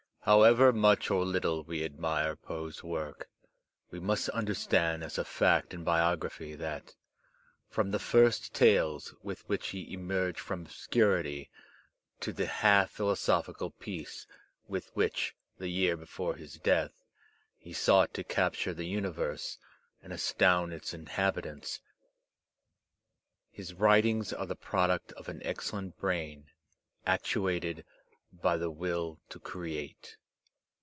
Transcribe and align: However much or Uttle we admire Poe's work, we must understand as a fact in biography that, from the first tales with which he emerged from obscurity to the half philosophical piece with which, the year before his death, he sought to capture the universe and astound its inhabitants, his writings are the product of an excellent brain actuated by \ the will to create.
However 0.25 0.71
much 0.71 1.09
or 1.09 1.25
Uttle 1.25 1.65
we 1.65 1.83
admire 1.83 2.35
Poe's 2.35 2.83
work, 2.83 3.27
we 3.89 3.99
must 3.99 4.29
understand 4.29 5.03
as 5.03 5.17
a 5.17 5.25
fact 5.25 5.73
in 5.73 5.83
biography 5.83 6.53
that, 6.53 6.93
from 7.67 7.89
the 7.89 7.97
first 7.97 8.53
tales 8.53 9.15
with 9.23 9.41
which 9.49 9.69
he 9.69 9.91
emerged 9.91 10.37
from 10.39 10.61
obscurity 10.61 11.49
to 12.19 12.31
the 12.31 12.45
half 12.45 12.91
philosophical 12.91 13.71
piece 13.71 14.27
with 14.67 14.91
which, 14.95 15.33
the 15.57 15.69
year 15.69 15.97
before 15.97 16.35
his 16.35 16.59
death, 16.59 17.03
he 17.57 17.73
sought 17.73 18.13
to 18.13 18.23
capture 18.23 18.75
the 18.75 18.85
universe 18.85 19.57
and 20.03 20.13
astound 20.13 20.71
its 20.71 20.93
inhabitants, 20.93 21.81
his 23.49 23.73
writings 23.73 24.31
are 24.31 24.45
the 24.45 24.55
product 24.55 25.13
of 25.13 25.29
an 25.29 25.41
excellent 25.43 25.97
brain 25.97 26.45
actuated 27.07 27.83
by 28.33 28.55
\ 28.57 28.57
the 28.57 28.71
will 28.71 29.19
to 29.27 29.37
create. 29.41 30.15